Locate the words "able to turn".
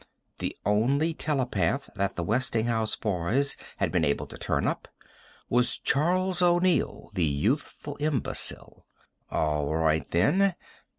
4.03-4.65